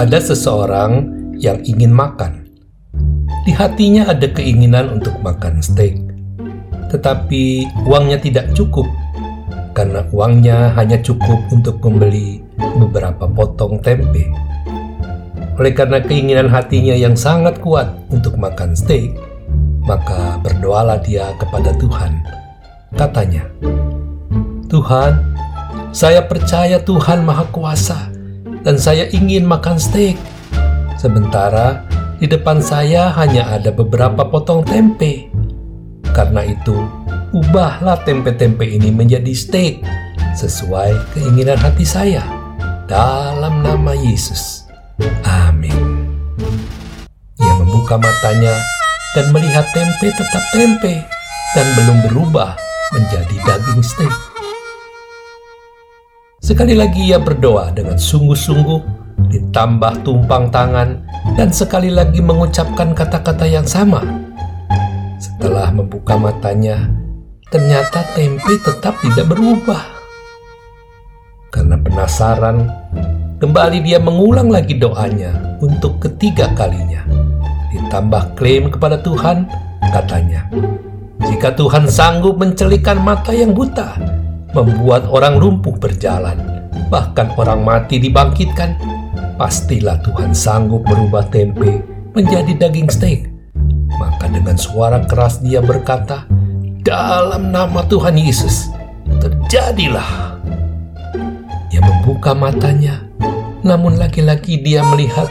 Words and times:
Ada 0.00 0.32
seseorang 0.32 1.12
yang 1.36 1.60
ingin 1.60 1.92
makan. 1.92 2.48
Di 3.44 3.52
hatinya 3.52 4.08
ada 4.08 4.32
keinginan 4.32 4.96
untuk 4.96 5.12
makan 5.20 5.60
steak, 5.60 6.00
tetapi 6.88 7.68
uangnya 7.84 8.16
tidak 8.16 8.48
cukup 8.56 8.88
karena 9.76 10.00
uangnya 10.08 10.72
hanya 10.72 10.96
cukup 11.04 11.36
untuk 11.52 11.84
membeli 11.84 12.40
beberapa 12.80 13.28
potong 13.28 13.76
tempe. 13.84 14.24
Oleh 15.60 15.76
karena 15.76 16.00
keinginan 16.00 16.48
hatinya 16.48 16.96
yang 16.96 17.12
sangat 17.12 17.60
kuat 17.60 17.92
untuk 18.08 18.40
makan 18.40 18.72
steak, 18.72 19.12
maka 19.84 20.40
berdoalah 20.40 20.96
dia 21.04 21.28
kepada 21.36 21.76
Tuhan. 21.76 22.24
Katanya, 22.96 23.44
"Tuhan, 24.64 25.36
saya 25.92 26.24
percaya 26.24 26.80
Tuhan 26.80 27.20
Maha 27.20 27.44
Kuasa, 27.52 28.08
dan 28.64 28.76
saya 28.76 29.08
ingin 29.12 29.44
makan 29.48 29.80
steak. 29.80 30.16
Sementara 31.00 31.84
di 32.20 32.28
depan 32.28 32.60
saya 32.60 33.08
hanya 33.16 33.48
ada 33.56 33.72
beberapa 33.72 34.28
potong 34.28 34.60
tempe. 34.64 35.32
Karena 36.12 36.44
itu, 36.44 36.76
ubahlah 37.32 38.02
tempe-tempe 38.04 38.66
ini 38.66 38.92
menjadi 38.92 39.32
steak 39.32 39.80
sesuai 40.36 41.16
keinginan 41.16 41.56
hati 41.56 41.86
saya. 41.86 42.20
Dalam 42.90 43.62
nama 43.62 43.94
Yesus. 43.94 44.66
Amin. 45.24 46.10
Ia 47.40 47.52
membuka 47.56 47.96
matanya 47.96 48.58
dan 49.16 49.30
melihat 49.32 49.64
tempe 49.72 50.10
tetap 50.12 50.44
tempe 50.52 51.00
dan 51.54 51.66
belum 51.78 51.98
berubah 52.10 52.58
menjadi 52.92 53.36
daging 53.46 53.80
steak. 53.80 54.29
Sekali 56.50 56.74
lagi 56.74 57.14
ia 57.14 57.22
berdoa 57.22 57.70
dengan 57.70 57.94
sungguh-sungguh 57.94 58.82
ditambah 59.30 60.02
tumpang 60.02 60.50
tangan, 60.50 60.98
dan 61.38 61.54
sekali 61.54 61.94
lagi 61.94 62.18
mengucapkan 62.18 62.90
kata-kata 62.90 63.46
yang 63.46 63.62
sama. 63.62 64.02
Setelah 65.22 65.70
membuka 65.70 66.18
matanya, 66.18 66.90
ternyata 67.54 68.02
tempe 68.18 68.58
tetap 68.66 68.98
tidak 68.98 69.30
berubah. 69.30 69.78
Karena 71.54 71.78
penasaran, 71.78 72.66
kembali 73.38 73.86
dia 73.86 74.02
mengulang 74.02 74.50
lagi 74.50 74.74
doanya 74.74 75.54
untuk 75.62 76.02
ketiga 76.02 76.50
kalinya. 76.58 77.06
Ditambah 77.70 78.34
klaim 78.34 78.74
kepada 78.74 78.98
Tuhan, 78.98 79.46
katanya, 79.94 80.50
"Jika 81.30 81.54
Tuhan 81.54 81.86
sanggup 81.86 82.42
mencelikan 82.42 82.98
mata 82.98 83.30
yang 83.30 83.54
buta, 83.54 84.18
membuat 84.52 85.06
orang 85.10 85.38
lumpuh 85.38 85.74
berjalan, 85.78 86.38
bahkan 86.90 87.30
orang 87.38 87.62
mati 87.62 88.02
dibangkitkan, 88.02 88.74
pastilah 89.38 90.02
Tuhan 90.02 90.34
sanggup 90.34 90.82
merubah 90.86 91.24
tempe 91.30 91.80
menjadi 92.12 92.66
daging 92.66 92.90
steak. 92.90 93.30
Maka 93.98 94.30
dengan 94.30 94.56
suara 94.58 95.02
keras 95.06 95.38
dia 95.42 95.62
berkata, 95.62 96.26
dalam 96.80 97.52
nama 97.52 97.84
Tuhan 97.86 98.16
Yesus, 98.16 98.72
terjadilah. 99.20 100.40
Ia 101.70 101.80
membuka 101.84 102.34
matanya, 102.34 103.06
namun 103.62 104.00
lagi-lagi 104.00 104.58
dia 104.58 104.82
melihat 104.90 105.30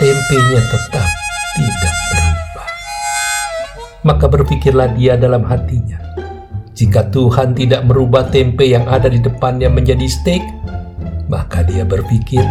tempenya 0.00 0.60
tetap 0.66 1.06
tidak 1.54 1.94
berubah. 2.10 2.68
Maka 4.02 4.26
berpikirlah 4.26 4.88
dia 4.98 5.14
dalam 5.14 5.46
hatinya, 5.46 6.00
jika 6.76 7.08
Tuhan 7.08 7.56
tidak 7.56 7.88
merubah 7.88 8.28
tempe 8.28 8.68
yang 8.68 8.84
ada 8.84 9.08
di 9.08 9.16
depannya 9.16 9.72
menjadi 9.72 10.04
steak, 10.04 10.44
maka 11.24 11.64
dia 11.64 11.88
berpikir, 11.88 12.44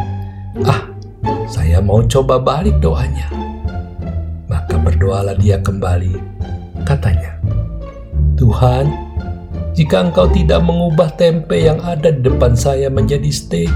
ah 0.65 0.89
saya 1.45 1.77
mau 1.77 2.01
coba 2.09 2.41
balik 2.41 2.81
doanya. 2.81 3.29
Maka 4.49 4.81
berdoalah 4.81 5.37
dia 5.37 5.61
kembali. 5.61 6.17
Katanya, 6.81 7.38
Tuhan, 8.33 8.89
jika 9.77 10.09
engkau 10.09 10.25
tidak 10.33 10.66
mengubah 10.66 11.13
tempe 11.13 11.61
yang 11.61 11.77
ada 11.85 12.09
di 12.09 12.25
depan 12.25 12.57
saya 12.57 12.89
menjadi 12.89 13.29
steak, 13.29 13.69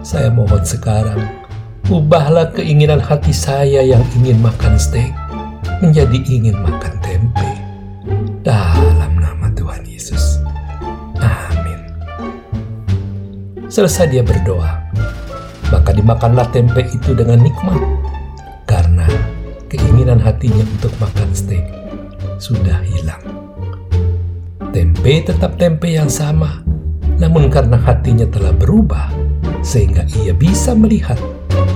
saya 0.00 0.32
mohon 0.32 0.64
sekarang, 0.64 1.28
ubahlah 1.92 2.56
keinginan 2.56 3.04
hati 3.04 3.36
saya 3.36 3.84
yang 3.84 4.00
ingin 4.16 4.40
makan 4.40 4.80
steak 4.80 5.12
menjadi 5.84 6.18
ingin 6.24 6.56
makan 6.64 6.96
tempe. 7.04 7.47
Selesai 13.68 14.08
dia 14.08 14.24
berdoa, 14.24 14.80
maka 15.68 15.92
dimakanlah 15.92 16.48
tempe 16.56 16.88
itu 16.88 17.12
dengan 17.12 17.36
nikmat 17.44 17.76
karena 18.64 19.04
keinginan 19.68 20.16
hatinya 20.16 20.64
untuk 20.64 20.88
makan 20.96 21.28
steak 21.36 21.68
sudah 22.40 22.80
hilang. 22.80 23.20
Tempe 24.72 25.20
tetap 25.20 25.60
tempe 25.60 25.92
yang 25.92 26.08
sama, 26.08 26.64
namun 27.20 27.52
karena 27.52 27.76
hatinya 27.76 28.24
telah 28.32 28.56
berubah, 28.56 29.12
sehingga 29.60 30.08
ia 30.24 30.32
bisa 30.32 30.72
melihat 30.72 31.20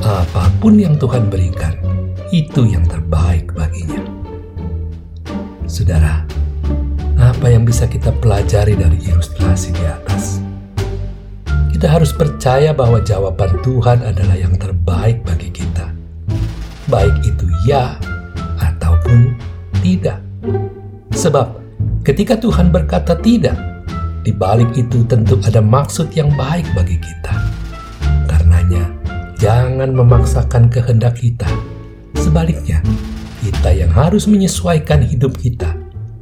apa 0.01 0.49
pun 0.65 0.81
yang 0.81 0.97
Tuhan 0.97 1.29
berikan, 1.29 1.77
itu 2.33 2.73
yang 2.73 2.89
terbaik 2.89 3.53
baginya. 3.53 4.01
Saudara, 5.69 6.25
apa 7.21 7.53
yang 7.53 7.69
bisa 7.69 7.85
kita 7.85 8.17
pelajari 8.17 8.81
dari 8.81 8.97
ilustrasi 8.97 9.77
di 9.77 9.85
atas? 9.85 10.52
Kita 11.82 11.98
harus 11.98 12.15
percaya 12.15 12.70
bahwa 12.70 13.03
jawaban 13.03 13.59
Tuhan 13.59 14.06
adalah 14.06 14.38
yang 14.38 14.54
terbaik 14.54 15.19
bagi 15.26 15.50
kita. 15.50 15.91
Baik 16.87 17.10
itu 17.26 17.43
ya 17.66 17.98
ataupun 18.62 19.34
tidak. 19.82 20.22
Sebab 21.10 21.59
ketika 22.06 22.38
Tuhan 22.38 22.70
berkata 22.70 23.19
tidak, 23.19 23.59
di 24.22 24.31
balik 24.31 24.70
itu 24.78 25.03
tentu 25.10 25.43
ada 25.43 25.59
maksud 25.59 26.15
yang 26.15 26.31
baik 26.38 26.70
bagi 26.70 27.03
kita. 27.03 27.34
Karenanya, 28.31 28.87
jangan 29.43 29.91
memaksakan 29.91 30.70
kehendak 30.70 31.19
kita. 31.19 31.50
Sebaliknya, 32.14 32.78
kita 33.43 33.75
yang 33.75 33.91
harus 33.91 34.31
menyesuaikan 34.31 35.03
hidup 35.03 35.34
kita 35.34 35.75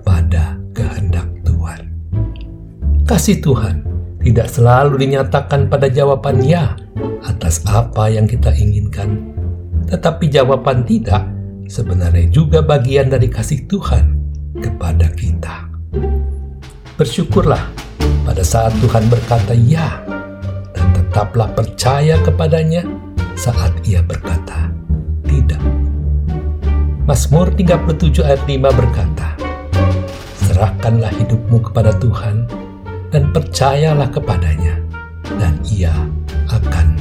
pada 0.08 0.56
kehendak 0.72 1.28
Tuhan. 1.44 1.92
Kasih 3.04 3.44
Tuhan 3.44 3.89
tidak 4.20 4.52
selalu 4.52 5.00
dinyatakan 5.00 5.72
pada 5.72 5.88
jawaban 5.88 6.44
ya 6.44 6.76
atas 7.24 7.64
apa 7.64 8.12
yang 8.12 8.28
kita 8.28 8.52
inginkan, 8.52 9.32
tetapi 9.88 10.28
jawaban 10.28 10.84
tidak 10.84 11.24
sebenarnya 11.70 12.28
juga 12.28 12.60
bagian 12.60 13.08
dari 13.08 13.32
kasih 13.32 13.64
Tuhan 13.64 14.20
kepada 14.60 15.08
kita. 15.16 15.70
Bersyukurlah 17.00 17.64
pada 18.28 18.44
saat 18.44 18.76
Tuhan 18.84 19.08
berkata 19.08 19.56
ya, 19.56 20.04
dan 20.76 20.86
tetaplah 20.92 21.48
percaya 21.56 22.20
kepadanya 22.20 22.84
saat 23.40 23.72
ia 23.88 24.04
berkata 24.04 24.68
tidak. 25.24 25.62
Mazmur 27.08 27.48
37 27.56 28.20
ayat 28.20 28.42
5 28.44 28.68
berkata, 28.70 29.28
Serahkanlah 30.44 31.10
hidupmu 31.16 31.58
kepada 31.72 31.96
Tuhan, 31.96 32.44
dan 33.10 33.34
percayalah 33.34 34.06
kepadanya, 34.10 34.78
dan 35.38 35.58
ia 35.66 35.92
akan 36.46 36.94